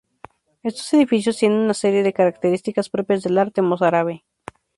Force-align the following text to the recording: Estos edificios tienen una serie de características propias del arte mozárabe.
Estos 0.63 0.91
edificios 0.93 1.37
tienen 1.37 1.59
una 1.59 1.75
serie 1.75 2.01
de 2.01 2.11
características 2.11 2.89
propias 2.89 3.21
del 3.21 3.37
arte 3.37 3.61
mozárabe. 3.61 4.23